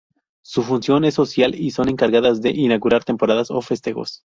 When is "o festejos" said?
3.51-4.19